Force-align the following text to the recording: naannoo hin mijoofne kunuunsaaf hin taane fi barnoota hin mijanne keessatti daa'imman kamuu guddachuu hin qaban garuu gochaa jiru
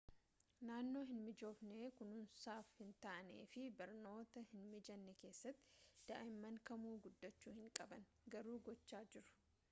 naannoo 0.67 1.01
hin 1.07 1.17
mijoofne 1.23 1.89
kunuunsaaf 1.97 2.71
hin 2.77 2.93
taane 3.03 3.43
fi 3.51 3.65
barnoota 3.81 4.43
hin 4.53 4.63
mijanne 4.71 5.13
keessatti 5.25 5.75
daa'imman 6.13 6.57
kamuu 6.71 6.95
guddachuu 7.05 7.53
hin 7.59 7.69
qaban 7.81 8.09
garuu 8.37 8.57
gochaa 8.71 9.03
jiru 9.13 9.37